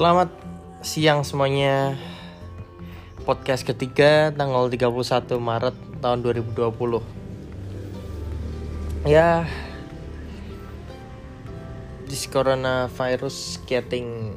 Selamat 0.00 0.32
siang 0.80 1.20
semuanya. 1.28 1.92
Podcast 3.28 3.68
ketiga 3.68 4.32
tanggal 4.32 4.72
31 4.72 4.88
Maret 5.36 5.76
tahun 6.00 6.24
2020 6.24 7.04
Ya 9.04 9.44
This 12.08 12.24
coronavirus 12.32 13.60
getting 13.68 14.32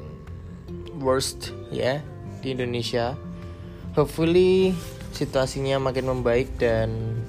worst 0.99 1.55
ya 1.71 2.03
di 2.43 2.51
Indonesia. 2.51 3.15
Hopefully 3.95 4.75
situasinya 5.15 5.79
makin 5.79 6.11
membaik 6.11 6.59
dan 6.59 7.23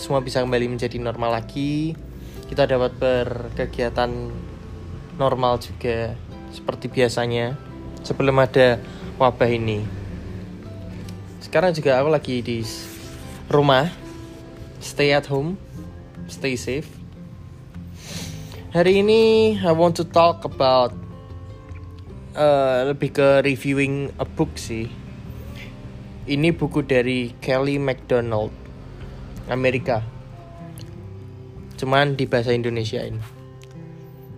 semua 0.00 0.24
bisa 0.24 0.40
kembali 0.40 0.72
menjadi 0.72 0.96
normal 0.96 1.36
lagi. 1.36 1.92
Kita 2.48 2.64
dapat 2.64 2.96
berkegiatan 2.96 4.32
normal 5.20 5.60
juga 5.60 6.16
seperti 6.48 6.88
biasanya 6.88 7.73
sebelum 8.04 8.36
ada 8.38 8.78
wabah 9.16 9.48
ini. 9.48 9.82
Sekarang 11.40 11.72
juga 11.72 11.98
aku 11.98 12.08
lagi 12.12 12.36
di 12.44 12.60
rumah, 13.48 13.88
stay 14.78 15.16
at 15.16 15.26
home, 15.26 15.56
stay 16.28 16.54
safe. 16.54 16.86
Hari 18.76 19.00
ini 19.00 19.54
I 19.58 19.72
want 19.72 19.96
to 19.96 20.04
talk 20.04 20.44
about 20.44 20.92
uh, 22.36 22.90
lebih 22.90 23.14
ke 23.14 23.28
reviewing 23.42 24.12
a 24.20 24.26
book 24.26 24.54
sih. 24.58 24.90
Ini 26.24 26.56
buku 26.56 26.82
dari 26.82 27.36
Kelly 27.38 27.76
MacDonald, 27.76 28.50
Amerika. 29.52 30.00
Cuman 31.76 32.16
di 32.16 32.24
bahasa 32.24 32.50
Indonesia 32.56 33.04
ini. 33.04 33.20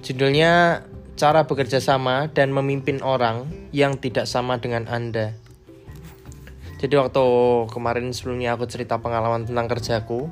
Judulnya 0.03 0.83
cara 1.17 1.49
bekerja 1.49 1.81
sama 1.81 2.29
dan 2.29 2.53
memimpin 2.53 3.01
orang 3.01 3.49
yang 3.73 3.97
tidak 3.97 4.29
sama 4.29 4.61
dengan 4.61 4.85
Anda. 4.85 5.33
Jadi 6.77 6.93
waktu 6.93 7.25
kemarin 7.73 8.13
sebelumnya 8.13 8.53
aku 8.53 8.69
cerita 8.69 9.01
pengalaman 9.01 9.49
tentang 9.49 9.65
kerjaku, 9.65 10.29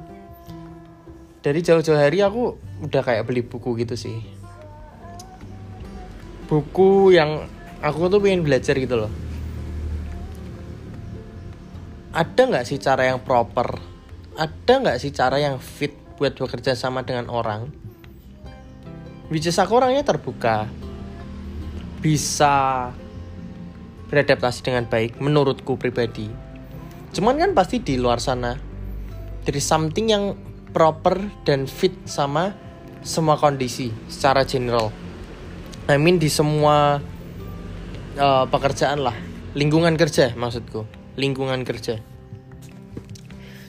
dari 1.40 1.64
jauh-jauh 1.64 1.96
hari 1.96 2.20
aku 2.20 2.60
udah 2.84 3.00
kayak 3.00 3.24
beli 3.24 3.40
buku 3.40 3.80
gitu 3.80 3.96
sih. 3.96 4.20
Buku 6.52 7.16
yang 7.16 7.48
aku 7.80 8.12
tuh 8.12 8.20
pengen 8.20 8.44
belajar 8.44 8.76
gitu 8.76 9.08
loh. 9.08 9.12
Ada 12.12 12.44
nggak 12.44 12.64
sih 12.68 12.76
cara 12.76 13.08
yang 13.08 13.24
proper? 13.24 13.80
Ada 14.36 14.72
nggak 14.84 14.98
sih 15.00 15.16
cara 15.16 15.40
yang 15.40 15.56
fit 15.56 15.96
buat 16.20 16.36
bekerja 16.36 16.76
sama 16.76 17.08
dengan 17.08 17.32
orang? 17.32 17.83
Which 19.28 19.48
is 19.48 19.56
aku 19.56 19.80
orangnya 19.80 20.04
terbuka. 20.04 20.68
Bisa 22.04 22.90
beradaptasi 24.12 24.60
dengan 24.60 24.84
baik 24.84 25.20
menurutku 25.20 25.80
pribadi. 25.80 26.28
Cuman 27.14 27.40
kan 27.40 27.50
pasti 27.56 27.80
di 27.80 27.96
luar 27.96 28.20
sana 28.20 28.58
dari 29.44 29.60
something 29.60 30.06
yang 30.10 30.24
proper 30.74 31.22
dan 31.46 31.64
fit 31.70 31.94
sama 32.04 32.52
semua 33.00 33.38
kondisi 33.38 33.94
secara 34.10 34.42
general. 34.42 34.90
I 35.86 36.00
mean 36.00 36.16
di 36.16 36.28
semua 36.28 37.00
uh, 38.16 38.44
pekerjaan 38.48 39.04
lah. 39.04 39.16
Lingkungan 39.54 39.94
kerja 39.94 40.34
maksudku. 40.34 40.84
Lingkungan 41.14 41.62
kerja. 41.62 42.02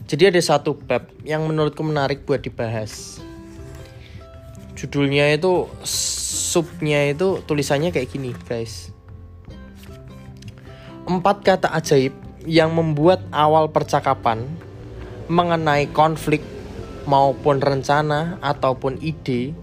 Jadi 0.05 0.23
ada 0.29 0.41
satu 0.41 0.77
bab 0.77 1.09
yang 1.25 1.45
menurutku 1.45 1.81
menarik 1.81 2.25
buat 2.25 2.41
dibahas 2.41 3.21
judulnya 4.75 5.33
itu 5.33 5.71
subnya 5.87 7.09
itu 7.09 7.41
tulisannya 7.47 7.95
kayak 7.95 8.11
gini 8.11 8.35
guys. 8.45 8.91
Empat 11.07 11.41
kata 11.41 11.71
ajaib 11.71 12.11
yang 12.45 12.75
membuat 12.75 13.23
awal 13.31 13.71
percakapan 13.71 14.45
mengenai 15.31 15.89
konflik 15.89 16.43
maupun 17.09 17.63
rencana 17.63 18.37
ataupun 18.43 19.01
ide 19.01 19.55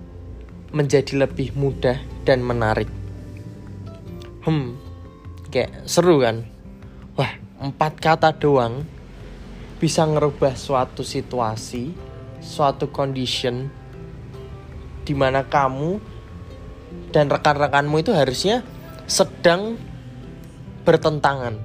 menjadi 0.72 1.28
lebih 1.28 1.54
mudah 1.54 2.00
dan 2.24 2.40
menarik. 2.42 2.88
Hmm 4.42 4.80
kayak 5.52 5.84
seru 5.84 6.24
kan? 6.24 6.48
Wah 7.14 7.36
empat 7.60 8.00
kata 8.00 8.32
doang 8.32 8.88
bisa 9.76 10.08
ngerubah 10.08 10.56
suatu 10.56 11.04
situasi 11.04 11.92
suatu 12.42 12.88
condition 12.88 13.81
di 15.02 15.14
mana 15.14 15.46
kamu 15.46 15.98
dan 17.12 17.28
rekan-rekanmu 17.28 18.00
itu 18.00 18.12
harusnya 18.12 18.64
sedang 19.06 19.76
bertentangan. 20.82 21.58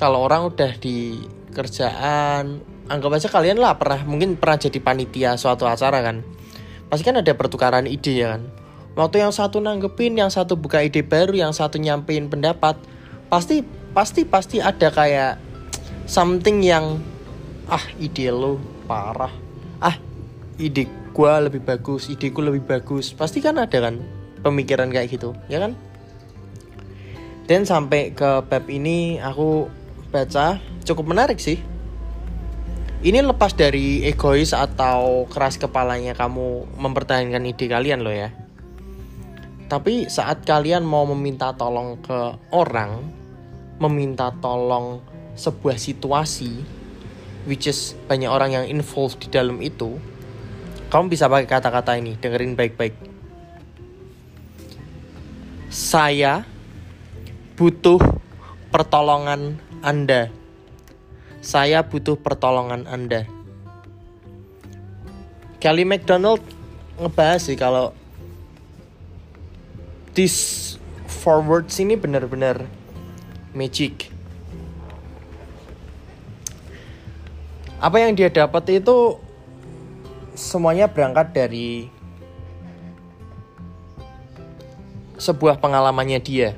Kalau 0.00 0.24
orang 0.24 0.48
udah 0.48 0.72
di 0.80 1.20
kerjaan, 1.52 2.64
anggap 2.88 3.10
aja 3.20 3.28
kalian 3.28 3.60
lah 3.60 3.76
pernah 3.76 4.00
mungkin 4.08 4.40
pernah 4.40 4.56
jadi 4.56 4.78
panitia 4.80 5.36
suatu 5.36 5.68
acara 5.68 6.00
kan. 6.00 6.24
Pasti 6.88 7.02
kan 7.04 7.20
ada 7.20 7.32
pertukaran 7.36 7.86
ide 7.86 8.24
ya 8.24 8.34
kan. 8.34 8.42
Waktu 8.98 9.22
yang 9.22 9.30
satu 9.30 9.62
nanggepin, 9.62 10.18
yang 10.18 10.32
satu 10.32 10.58
buka 10.58 10.82
ide 10.82 11.06
baru, 11.06 11.36
yang 11.36 11.54
satu 11.54 11.78
nyampein 11.78 12.26
pendapat, 12.26 12.74
pasti 13.30 13.62
pasti 13.94 14.26
pasti 14.26 14.58
ada 14.58 14.90
kayak 14.90 15.38
something 16.10 16.64
yang 16.64 16.98
ah 17.70 17.84
ide 18.02 18.32
lo 18.34 18.58
parah. 18.88 19.30
Ah 19.78 19.94
ide 20.58 20.99
gue 21.20 21.32
lebih 21.52 21.60
bagus 21.60 22.08
ideku 22.08 22.40
lebih 22.40 22.64
bagus. 22.64 23.12
Pasti 23.12 23.44
kan 23.44 23.60
ada 23.60 23.76
kan 23.76 24.00
pemikiran 24.40 24.88
kayak 24.88 25.12
gitu 25.12 25.36
ya 25.52 25.60
kan? 25.60 25.76
Dan 27.44 27.68
sampai 27.68 28.16
ke 28.16 28.40
bab 28.48 28.64
ini 28.72 29.20
aku 29.20 29.68
baca 30.08 30.56
cukup 30.88 31.12
menarik 31.12 31.36
sih. 31.36 31.60
Ini 33.04 33.20
lepas 33.20 33.52
dari 33.52 34.04
egois 34.08 34.56
atau 34.56 35.28
keras 35.28 35.60
kepalanya 35.60 36.16
kamu 36.16 36.80
mempertahankan 36.80 37.48
ide 37.48 37.68
kalian 37.68 38.00
loh 38.00 38.16
ya. 38.16 38.32
Tapi 39.68 40.08
saat 40.08 40.48
kalian 40.48 40.88
mau 40.88 41.04
meminta 41.04 41.52
tolong 41.52 42.00
ke 42.00 42.32
orang 42.48 42.96
meminta 43.76 44.32
tolong 44.40 45.04
sebuah 45.36 45.76
situasi 45.76 46.64
which 47.44 47.68
is 47.68 47.96
banyak 48.08 48.28
orang 48.28 48.56
yang 48.56 48.64
involved 48.68 49.20
di 49.20 49.28
dalam 49.32 49.60
itu 49.64 49.96
kamu 50.90 51.06
bisa 51.06 51.30
pakai 51.30 51.46
kata-kata 51.46 51.94
ini, 51.94 52.18
dengerin 52.18 52.58
baik-baik. 52.58 52.98
Saya 55.70 56.42
butuh 57.54 58.02
pertolongan 58.74 59.62
Anda. 59.86 60.34
Saya 61.38 61.86
butuh 61.86 62.18
pertolongan 62.18 62.90
Anda. 62.90 63.22
Kelly 65.62 65.86
McDonald 65.86 66.42
ngebahas 66.98 67.38
sih 67.46 67.54
kalau 67.54 67.94
this 70.18 70.74
forwards 71.06 71.78
ini 71.78 71.94
benar-benar 71.94 72.66
magic. 73.54 74.10
Apa 77.78 78.02
yang 78.02 78.18
dia 78.18 78.26
dapat 78.26 78.82
itu 78.82 79.29
semuanya 80.40 80.88
berangkat 80.88 81.36
dari 81.36 81.92
sebuah 85.20 85.60
pengalamannya 85.60 86.16
dia. 86.24 86.56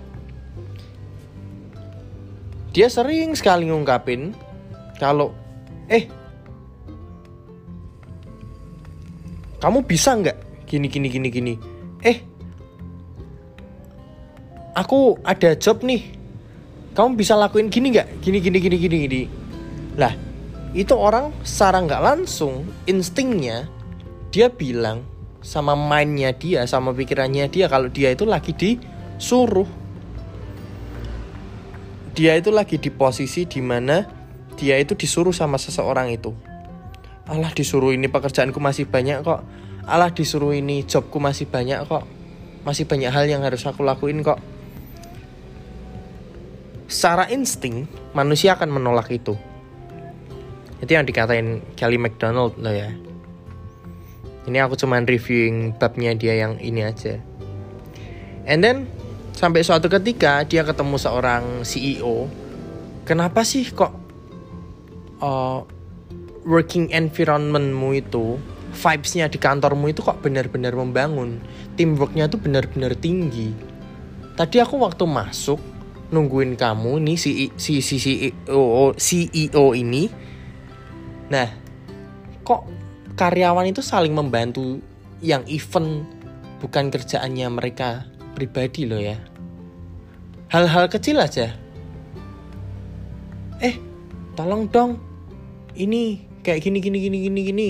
Dia 2.71 2.87
sering 2.87 3.35
sekali 3.35 3.69
ngungkapin 3.69 4.33
kalau 4.97 5.35
eh 5.91 6.07
kamu 9.59 9.83
bisa 9.83 10.15
nggak? 10.15 10.39
Gini 10.71 10.87
gini 10.87 11.09
gini 11.11 11.29
gini. 11.29 11.55
Eh 12.07 12.23
aku 14.79 15.19
ada 15.27 15.59
job 15.59 15.83
nih. 15.83 16.23
Kamu 16.95 17.19
bisa 17.19 17.35
lakuin 17.35 17.69
gini 17.69 17.93
nggak? 17.93 18.23
Gini 18.23 18.39
gini 18.39 18.59
gini 18.63 18.77
gini 18.79 18.97
gini. 19.05 19.23
Lah 19.99 20.32
itu 20.73 20.97
orang 20.97 21.37
secara 21.45 21.85
nggak 21.85 22.01
langsung 22.01 22.65
instingnya 22.89 23.69
dia 24.33 24.49
bilang 24.49 25.05
sama 25.45 25.77
mindnya 25.77 26.33
dia 26.33 26.65
sama 26.65 26.97
pikirannya 26.97 27.53
dia 27.53 27.69
kalau 27.69 27.93
dia 27.93 28.09
itu 28.15 28.25
lagi 28.25 28.57
disuruh. 28.57 29.69
Dia 32.13 32.37
itu 32.37 32.53
lagi 32.53 32.81
di 32.81 32.89
posisi 32.89 33.45
di 33.45 33.61
mana 33.61 34.05
dia 34.57 34.81
itu 34.81 34.97
disuruh 34.97 35.33
sama 35.37 35.61
seseorang 35.61 36.09
itu. 36.13 36.33
Allah 37.29 37.53
disuruh 37.53 37.93
ini 37.93 38.09
pekerjaanku 38.09 38.57
masih 38.57 38.89
banyak 38.89 39.21
kok. 39.21 39.45
Allah 39.85 40.09
disuruh 40.09 40.57
ini 40.57 40.89
jobku 40.89 41.21
masih 41.21 41.49
banyak 41.49 41.85
kok. 41.85 42.09
Masih 42.65 42.89
banyak 42.89 43.13
hal 43.13 43.29
yang 43.29 43.45
harus 43.45 43.65
aku 43.69 43.85
lakuin 43.85 44.25
kok. 44.25 44.41
Secara 46.89 47.29
insting 47.33 47.89
manusia 48.13 48.57
akan 48.57 48.69
menolak 48.73 49.09
itu 49.09 49.52
itu 50.83 50.91
yang 50.93 51.07
dikatain 51.07 51.63
Kelly 51.79 51.97
McDonald 51.97 52.59
loh 52.59 52.75
ya. 52.75 52.91
Ini 54.43 54.59
aku 54.67 54.75
cuman 54.75 55.07
reviewing 55.07 55.79
babnya 55.79 56.19
dia 56.19 56.35
yang 56.35 56.59
ini 56.59 56.83
aja. 56.83 57.23
And 58.43 58.59
then 58.59 58.91
Sampai 59.33 59.65
suatu 59.65 59.89
ketika 59.89 60.45
dia 60.45 60.63
ketemu 60.63 60.97
seorang 61.01 61.65
CEO. 61.65 62.29
Kenapa 63.03 63.43
sih 63.43 63.67
kok 63.73 63.91
uh, 65.19 65.65
working 66.45 66.93
environmentmu 66.93 67.91
itu 67.97 68.39
vibesnya 68.73 69.27
di 69.27 69.43
kantormu 69.43 69.91
itu 69.91 70.05
kok 70.05 70.21
benar-benar 70.21 70.77
membangun? 70.77 71.41
Teamworknya 71.75 72.29
tuh 72.29 72.39
benar-benar 72.39 72.95
tinggi. 72.95 73.51
Tadi 74.37 74.61
aku 74.61 74.79
waktu 74.79 75.05
masuk 75.09 75.59
nungguin 76.13 76.61
kamu 76.61 77.01
nih 77.01 77.17
si 77.17 77.49
si 77.57 77.81
si 77.81 77.97
CEO 77.97 78.93
CEO 78.95 79.65
ini 79.73 80.13
nah 81.33 81.49
kok 82.45 82.69
karyawan 83.17 83.73
itu 83.73 83.81
saling 83.81 84.13
membantu 84.13 84.85
yang 85.25 85.41
event 85.49 86.05
bukan 86.61 86.93
kerjaannya 86.93 87.49
mereka 87.49 88.05
pribadi 88.37 88.85
loh 88.85 89.01
ya? 89.01 89.17
Hal-hal 90.53 90.93
kecil 90.93 91.17
aja. 91.17 91.57
Eh 93.63 93.81
tolong 94.37 94.69
dong. 94.69 95.01
Ini 95.73 96.21
kayak 96.45 96.61
gini 96.61 96.79
gini 96.85 96.99
gini 97.01 97.19
gini 97.25 97.41
gini. 97.41 97.69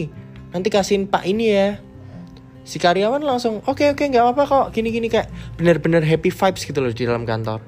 Nanti 0.51 0.69
kasihin 0.73 1.07
pak 1.07 1.23
ini 1.23 1.47
ya. 1.55 1.79
Si 2.67 2.83
karyawan 2.83 3.23
langsung 3.23 3.63
oke 3.63 3.79
okay, 3.79 3.87
oke 3.95 4.03
okay, 4.03 4.11
nggak 4.11 4.25
apa-apa 4.27 4.43
kok. 4.51 4.67
Gini 4.75 4.91
gini 4.91 5.07
kayak 5.07 5.31
bener-bener 5.55 6.03
happy 6.03 6.35
vibes 6.35 6.67
gitu 6.67 6.83
loh 6.83 6.91
di 6.91 7.07
dalam 7.07 7.23
kantor. 7.23 7.63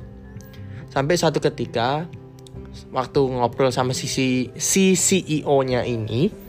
Sampai 0.91 1.15
suatu 1.15 1.39
ketika 1.39 2.07
waktu 2.91 3.21
ngobrol 3.23 3.71
sama 3.71 3.95
si 3.95 4.07
si, 4.07 4.51
si 4.59 4.95
CEO 4.95 5.55
nya 5.67 5.83
ini 5.87 6.45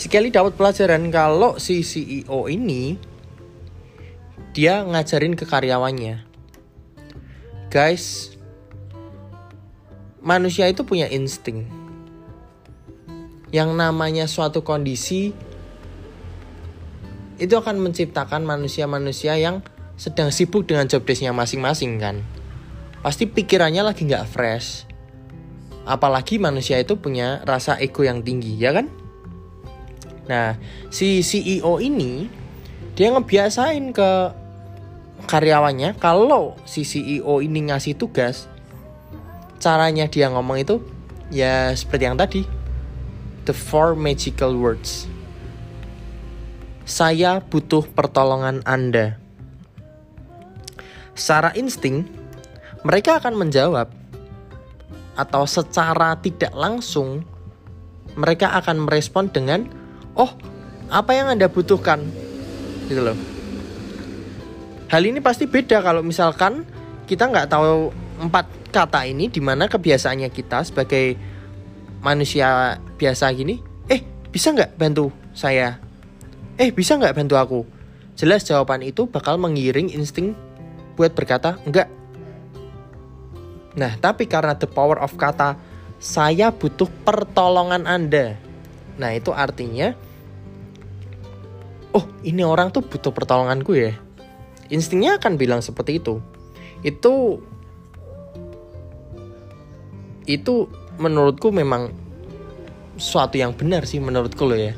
Kelly 0.00 0.32
dapat 0.32 0.56
pelajaran 0.56 1.12
kalau 1.12 1.60
si 1.60 1.84
CEO 1.84 2.48
ini 2.48 2.96
dia 4.56 4.82
ngajarin 4.82 5.36
ke 5.36 5.44
karyawannya. 5.44 6.24
Guys 7.68 8.32
manusia 10.24 10.72
itu 10.72 10.88
punya 10.88 11.04
insting. 11.12 11.68
Yang 13.52 13.70
namanya 13.76 14.24
suatu 14.24 14.64
kondisi 14.64 15.36
itu 17.36 17.54
akan 17.56 17.76
menciptakan 17.84 18.44
manusia-manusia 18.48 19.36
yang 19.36 19.60
sedang 20.00 20.32
sibuk 20.32 20.64
dengan 20.64 20.88
job 20.88 21.04
desknya 21.04 21.36
masing-masing 21.36 22.00
kan? 22.00 22.24
Pasti 23.04 23.28
pikirannya 23.28 23.84
lagi 23.84 24.08
nggak 24.08 24.28
fresh 24.28 24.89
apalagi 25.88 26.36
manusia 26.36 26.76
itu 26.80 26.96
punya 26.96 27.40
rasa 27.44 27.76
ego 27.80 28.04
yang 28.04 28.20
tinggi 28.20 28.56
ya 28.56 28.76
kan? 28.76 28.86
Nah 30.28 30.56
si 30.92 31.24
CEO 31.24 31.80
ini 31.80 32.30
dia 32.94 33.10
ngebiasain 33.10 33.90
ke 33.96 34.10
karyawannya 35.24 35.96
kalau 36.00 36.58
si 36.64 36.82
CEO 36.82 37.40
ini 37.40 37.70
ngasih 37.70 37.96
tugas 37.96 38.50
caranya 39.60 40.08
dia 40.08 40.32
ngomong 40.32 40.56
itu 40.64 40.80
ya 41.28 41.70
seperti 41.76 42.02
yang 42.08 42.16
tadi 42.16 42.42
the 43.44 43.54
four 43.54 43.92
magical 43.94 44.56
words. 44.56 45.06
Saya 46.88 47.38
butuh 47.38 47.86
pertolongan 47.86 48.66
Anda. 48.66 49.14
Secara 51.14 51.54
insting 51.54 52.08
mereka 52.82 53.20
akan 53.20 53.36
menjawab 53.36 53.99
atau 55.18 55.46
secara 55.46 56.18
tidak 56.18 56.54
langsung 56.54 57.22
mereka 58.14 58.54
akan 58.58 58.86
merespon 58.86 59.30
dengan 59.30 59.66
oh 60.14 60.30
apa 60.90 61.14
yang 61.14 61.30
Anda 61.30 61.46
butuhkan 61.46 62.02
gitu 62.90 63.02
loh 63.02 63.18
Hal 64.90 65.06
ini 65.06 65.22
pasti 65.22 65.46
beda 65.46 65.78
kalau 65.86 66.02
misalkan 66.02 66.66
kita 67.06 67.30
nggak 67.30 67.46
tahu 67.46 67.94
empat 68.26 68.74
kata 68.74 69.06
ini 69.06 69.30
di 69.30 69.38
mana 69.38 69.70
kebiasaannya 69.70 70.26
kita 70.34 70.66
sebagai 70.66 71.14
manusia 72.02 72.74
biasa 72.98 73.30
gini, 73.30 73.62
eh 73.86 74.02
bisa 74.34 74.50
nggak 74.50 74.74
bantu 74.74 75.14
saya? 75.30 75.78
Eh 76.58 76.74
bisa 76.74 76.98
nggak 76.98 77.14
bantu 77.14 77.34
aku? 77.38 77.60
Jelas 78.18 78.42
jawaban 78.42 78.82
itu 78.82 79.06
bakal 79.06 79.38
mengiring 79.38 79.94
insting 79.94 80.34
buat 80.98 81.14
berkata 81.14 81.54
enggak. 81.62 81.86
Nah 83.76 83.94
tapi 83.98 84.26
karena 84.26 84.56
the 84.56 84.66
power 84.66 84.98
of 84.98 85.14
kata 85.14 85.58
saya 86.00 86.50
butuh 86.50 86.88
pertolongan 87.04 87.84
Anda. 87.84 88.38
Nah 88.96 89.10
itu 89.12 89.30
artinya, 89.36 89.92
oh 91.92 92.04
ini 92.24 92.40
orang 92.40 92.72
tuh 92.72 92.84
butuh 92.84 93.12
pertolonganku 93.12 93.76
ya. 93.76 93.92
Instingnya 94.72 95.20
akan 95.20 95.36
bilang 95.36 95.60
seperti 95.60 96.00
itu. 96.00 96.24
Itu 96.80 97.44
itu 100.24 100.70
menurutku 100.96 101.50
memang 101.50 101.92
suatu 103.00 103.40
yang 103.40 103.56
benar 103.56 103.84
sih 103.84 104.00
menurutku 104.00 104.48
loh 104.48 104.56
ya. 104.56 104.72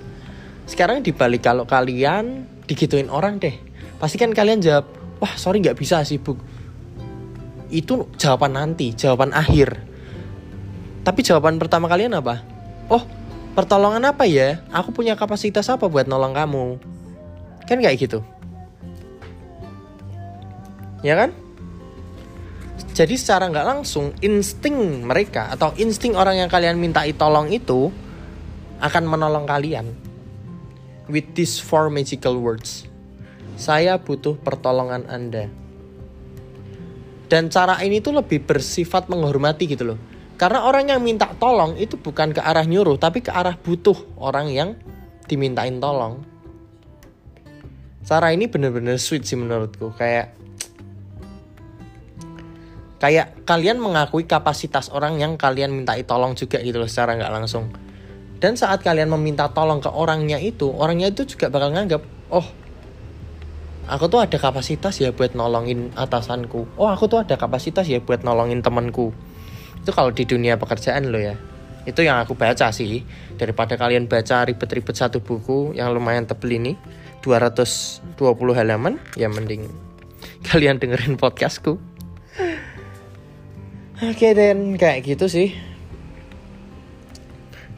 Sekarang 0.66 1.02
dibalik 1.02 1.42
kalau 1.42 1.66
kalian 1.66 2.46
digituin 2.66 3.10
orang 3.10 3.36
deh 3.42 3.54
pasti 3.98 4.18
kan 4.18 4.34
kalian 4.34 4.62
jawab 4.62 4.86
wah 5.22 5.34
sorry 5.38 5.62
nggak 5.62 5.78
bisa 5.78 6.02
sibuk 6.02 6.38
itu 7.72 8.06
jawaban 8.20 8.54
nanti 8.54 8.92
jawaban 8.92 9.32
akhir 9.32 9.80
tapi 11.02 11.24
jawaban 11.24 11.56
pertama 11.56 11.88
kalian 11.88 12.12
apa 12.14 12.44
oh 12.92 13.02
pertolongan 13.56 14.12
apa 14.12 14.28
ya 14.28 14.60
aku 14.70 14.92
punya 14.92 15.16
kapasitas 15.16 15.66
apa 15.72 15.88
buat 15.88 16.04
nolong 16.04 16.36
kamu 16.36 16.66
kan 17.64 17.80
kayak 17.80 17.96
gitu 17.96 18.20
ya 21.02 21.18
kan? 21.18 21.30
Jadi 22.92 23.14
secara 23.18 23.50
nggak 23.50 23.68
langsung 23.68 24.14
insting 24.22 25.04
mereka 25.04 25.50
atau 25.52 25.74
insting 25.76 26.14
orang 26.16 26.40
yang 26.40 26.48
kalian 26.48 26.78
minta 26.78 27.04
tolong 27.16 27.50
itu 27.50 27.90
akan 28.80 29.04
menolong 29.06 29.44
kalian 29.44 29.92
with 31.10 31.26
these 31.36 31.58
four 31.58 31.90
magical 31.90 32.38
words. 32.38 32.86
Saya 33.56 34.00
butuh 34.00 34.36
pertolongan 34.40 35.04
Anda. 35.08 35.61
Dan 37.32 37.48
cara 37.48 37.80
ini 37.80 38.04
tuh 38.04 38.12
lebih 38.12 38.44
bersifat 38.44 39.08
menghormati 39.08 39.64
gitu 39.64 39.96
loh. 39.96 39.98
Karena 40.36 40.68
orang 40.68 40.92
yang 40.92 41.00
minta 41.00 41.32
tolong 41.40 41.80
itu 41.80 41.96
bukan 41.96 42.36
ke 42.36 42.44
arah 42.44 42.68
nyuruh, 42.68 43.00
tapi 43.00 43.24
ke 43.24 43.32
arah 43.32 43.56
butuh 43.56 43.96
orang 44.20 44.52
yang 44.52 44.76
dimintain 45.24 45.80
tolong. 45.80 46.20
Cara 48.04 48.36
ini 48.36 48.52
bener-bener 48.52 49.00
sweet 49.00 49.24
sih 49.24 49.40
menurutku. 49.40 49.96
Kayak 49.96 50.36
kayak 53.02 53.42
kalian 53.42 53.82
mengakui 53.82 54.30
kapasitas 54.30 54.86
orang 54.94 55.18
yang 55.18 55.34
kalian 55.34 55.74
minta 55.74 55.98
tolong 56.06 56.38
juga 56.38 56.62
gitu 56.62 56.78
loh 56.78 56.86
secara 56.86 57.18
nggak 57.18 57.34
langsung 57.34 57.66
dan 58.38 58.54
saat 58.54 58.78
kalian 58.86 59.10
meminta 59.10 59.50
tolong 59.50 59.82
ke 59.82 59.90
orangnya 59.90 60.38
itu 60.38 60.70
orangnya 60.70 61.10
itu 61.10 61.26
juga 61.34 61.50
bakal 61.50 61.74
nganggap 61.74 61.98
oh 62.30 62.46
aku 63.88 64.06
tuh 64.06 64.20
ada 64.22 64.38
kapasitas 64.38 64.98
ya 65.02 65.10
buat 65.10 65.34
nolongin 65.34 65.90
atasanku. 65.94 66.78
Oh 66.78 66.88
aku 66.90 67.10
tuh 67.10 67.22
ada 67.22 67.34
kapasitas 67.34 67.86
ya 67.90 67.98
buat 67.98 68.22
nolongin 68.22 68.62
temanku. 68.62 69.10
Itu 69.82 69.90
kalau 69.90 70.14
di 70.14 70.22
dunia 70.26 70.58
pekerjaan 70.58 71.10
lo 71.10 71.18
ya. 71.18 71.34
Itu 71.82 72.06
yang 72.06 72.22
aku 72.22 72.38
baca 72.38 72.70
sih. 72.70 73.02
Daripada 73.34 73.74
kalian 73.74 74.06
baca 74.06 74.46
ribet-ribet 74.46 74.94
satu 74.94 75.18
buku 75.18 75.74
yang 75.74 75.90
lumayan 75.90 76.30
tebel 76.30 76.62
ini 76.62 76.72
220 77.26 78.14
halaman 78.54 78.98
ya 79.18 79.30
mending 79.30 79.66
kalian 80.50 80.78
dengerin 80.78 81.18
podcastku. 81.18 81.78
Oke 84.02 84.34
dan 84.34 84.74
kayak 84.78 85.06
gitu 85.06 85.30
sih. 85.30 85.54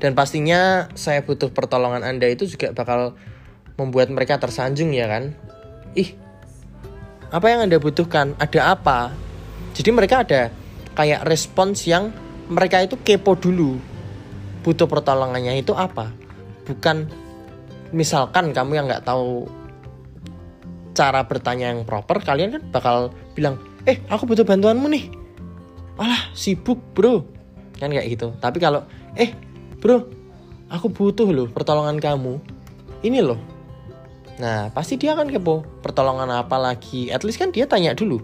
Dan 0.01 0.13
pastinya 0.13 0.93
saya 0.97 1.25
butuh 1.25 1.53
pertolongan 1.53 2.05
Anda 2.05 2.29
itu 2.29 2.45
juga 2.45 2.73
bakal 2.77 3.17
membuat 3.81 4.13
mereka 4.13 4.37
tersanjung 4.37 4.93
ya 4.93 5.09
kan. 5.09 5.37
Ih, 5.95 6.15
apa 7.31 7.47
yang 7.51 7.67
Anda 7.67 7.79
butuhkan? 7.79 8.35
Ada 8.39 8.75
apa? 8.75 9.15
Jadi 9.75 9.91
mereka 9.91 10.23
ada 10.27 10.51
kayak 10.95 11.27
respons 11.27 11.87
yang 11.87 12.11
mereka 12.51 12.83
itu 12.83 12.99
kepo 12.99 13.35
dulu. 13.39 13.79
Butuh 14.63 14.87
pertolongannya 14.91 15.59
itu 15.59 15.75
apa? 15.75 16.11
Bukan 16.67 17.07
misalkan 17.95 18.51
kamu 18.51 18.73
yang 18.79 18.87
nggak 18.91 19.07
tahu 19.07 19.47
cara 20.95 21.27
bertanya 21.27 21.75
yang 21.75 21.83
proper, 21.83 22.23
kalian 22.23 22.59
kan 22.59 22.63
bakal 22.71 22.97
bilang, 23.35 23.59
eh 23.85 24.01
aku 24.09 24.25
butuh 24.31 24.47
bantuanmu 24.47 24.87
nih 24.89 25.25
alah 25.99 26.35
sibuk 26.35 26.79
bro 26.95 27.23
kan 27.79 27.91
kayak 27.91 28.07
gitu 28.11 28.35
tapi 28.43 28.59
kalau 28.59 28.83
eh 29.15 29.35
bro 29.79 30.03
aku 30.71 30.91
butuh 30.91 31.29
loh 31.31 31.47
pertolongan 31.51 32.03
kamu 32.03 32.43
ini 33.07 33.23
loh 33.23 33.39
nah 34.39 34.71
pasti 34.75 34.99
dia 34.99 35.15
akan 35.15 35.31
kepo. 35.31 35.63
Pertolongan 35.85 36.31
apa 36.31 36.57
lagi? 36.59 37.11
At 37.11 37.23
least 37.23 37.39
kan 37.39 37.55
dia 37.55 37.69
tanya 37.69 37.95
dulu. 37.95 38.19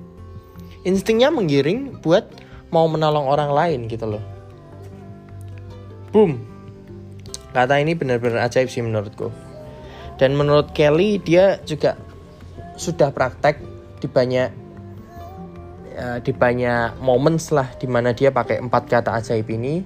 Instingnya 0.82 1.28
menggiring 1.28 2.00
buat 2.00 2.30
mau 2.72 2.86
menolong 2.86 3.26
orang 3.28 3.50
lain 3.52 3.80
gitu 3.86 4.16
loh. 4.16 4.24
Boom. 6.10 6.42
Kata 7.50 7.82
ini 7.82 7.98
benar-benar 7.98 8.46
ajaib 8.46 8.70
sih 8.70 8.82
menurutku. 8.82 9.30
Dan 10.18 10.36
menurut 10.36 10.70
Kelly 10.76 11.18
dia 11.18 11.58
juga 11.66 11.98
sudah 12.80 13.12
praktek 13.12 13.60
di 14.00 14.08
banyak 14.08 14.48
uh, 16.00 16.18
di 16.24 16.32
banyak 16.32 16.96
moments 17.04 17.52
lah 17.52 17.68
di 17.76 17.84
mana 17.84 18.16
dia 18.16 18.32
pakai 18.32 18.58
empat 18.58 18.88
kata 18.88 19.20
ajaib 19.20 19.48
ini 19.52 19.84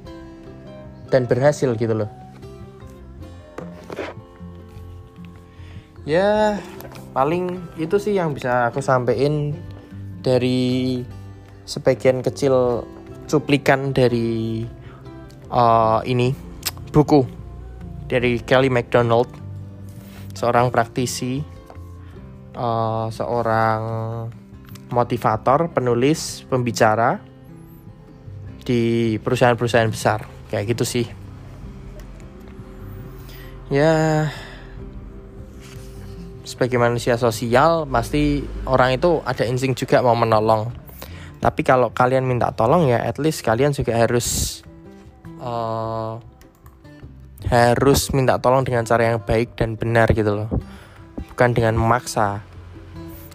dan 1.10 1.26
berhasil 1.26 1.74
gitu 1.74 1.94
loh 1.94 2.23
ya 6.04 6.60
paling 7.16 7.60
itu 7.80 7.96
sih 7.96 8.16
yang 8.16 8.36
bisa 8.36 8.68
aku 8.68 8.84
sampein 8.84 9.56
dari 10.20 11.00
sebagian 11.64 12.20
kecil 12.20 12.84
cuplikan 13.24 13.92
dari 13.92 14.64
uh, 15.48 16.00
ini 16.04 16.32
buku 16.92 17.24
dari 18.04 18.40
Kelly 18.44 18.68
McDonald 18.68 19.28
seorang 20.36 20.68
praktisi 20.68 21.40
uh, 22.54 23.08
seorang 23.08 23.80
motivator 24.94 25.72
penulis 25.74 26.46
pembicara 26.46 27.18
di 28.64 29.14
perusahaan-perusahaan 29.20 29.90
besar. 29.90 30.24
Kayak 30.48 30.76
gitu 30.76 30.84
sih. 30.86 31.06
Ya 33.72 34.28
sebagai 36.44 36.76
manusia 36.76 37.16
sosial 37.16 37.88
pasti 37.88 38.44
orang 38.68 39.00
itu 39.00 39.24
ada 39.24 39.48
insting 39.48 39.72
juga 39.72 40.04
mau 40.04 40.14
menolong. 40.14 40.68
Tapi 41.40 41.60
kalau 41.64 41.90
kalian 41.90 42.28
minta 42.28 42.52
tolong 42.52 42.88
ya 42.88 43.00
at 43.00 43.16
least 43.16 43.40
kalian 43.40 43.72
juga 43.72 43.96
harus 43.96 44.60
uh, 45.40 46.20
harus 47.48 48.12
minta 48.12 48.36
tolong 48.40 48.64
dengan 48.64 48.84
cara 48.84 49.12
yang 49.12 49.20
baik 49.24 49.56
dan 49.56 49.76
benar 49.80 50.12
gitu 50.12 50.44
loh. 50.44 50.48
Bukan 51.32 51.56
dengan 51.56 51.80
memaksa. 51.80 52.44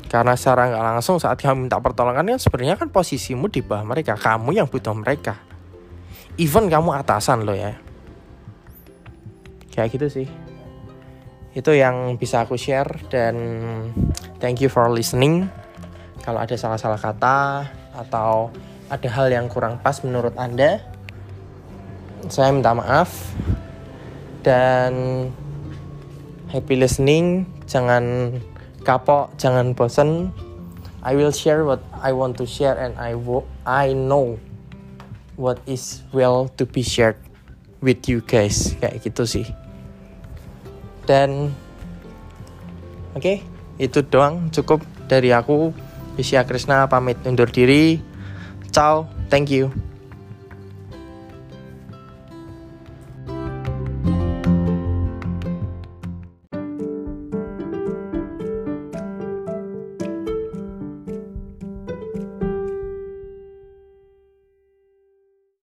Karena 0.10 0.34
secara 0.34 0.74
nggak 0.74 0.86
langsung 0.96 1.22
saat 1.22 1.38
kamu 1.38 1.70
minta 1.70 1.78
pertolongan 1.78 2.26
kan 2.34 2.40
sebenarnya 2.42 2.82
kan 2.82 2.90
posisimu 2.90 3.46
di 3.46 3.62
bawah 3.62 3.86
mereka 3.86 4.18
kamu 4.18 4.58
yang 4.58 4.66
butuh 4.66 4.94
mereka. 4.94 5.38
Even 6.42 6.66
kamu 6.66 6.98
atasan 6.98 7.46
loh 7.46 7.54
ya. 7.54 7.78
Kayak 9.70 9.98
gitu 9.98 10.08
sih 10.10 10.49
itu 11.58 11.74
yang 11.74 12.14
bisa 12.22 12.46
aku 12.46 12.54
share 12.54 13.02
dan 13.10 13.36
thank 14.38 14.62
you 14.62 14.70
for 14.70 14.86
listening. 14.94 15.50
Kalau 16.22 16.38
ada 16.38 16.54
salah-salah 16.54 17.02
kata 17.02 17.66
atau 17.98 18.54
ada 18.86 19.10
hal 19.10 19.34
yang 19.34 19.50
kurang 19.50 19.82
pas 19.82 19.98
menurut 20.06 20.38
anda 20.38 20.78
saya 22.30 22.54
minta 22.54 22.78
maaf. 22.78 23.34
Dan 24.46 24.94
happy 26.54 26.78
listening. 26.78 27.50
Jangan 27.66 28.38
kapok 28.86 29.34
jangan 29.42 29.74
bosen. 29.74 30.30
I 31.02 31.18
will 31.18 31.34
share 31.34 31.66
what 31.66 31.82
I 31.98 32.14
want 32.14 32.38
to 32.38 32.46
share 32.46 32.78
and 32.78 32.94
I 33.02 33.18
I 33.66 33.98
know 33.98 34.38
what 35.34 35.64
is 35.66 36.06
well 36.14 36.52
to 36.62 36.68
be 36.70 36.86
shared 36.86 37.18
with 37.82 38.06
you 38.06 38.22
guys. 38.22 38.78
Kayak 38.78 39.02
gitu 39.02 39.26
sih 39.26 39.69
dan 41.10 41.50
oke 43.18 43.26
okay, 43.26 43.42
itu 43.82 44.06
doang. 44.06 44.54
Cukup 44.54 44.86
dari 45.10 45.34
aku. 45.34 45.74
Isya 46.22 46.46
Krishna 46.46 46.86
pamit 46.86 47.18
undur 47.26 47.50
diri. 47.50 47.98
Ciao 48.70 49.10
thank 49.34 49.50
you 49.50 49.89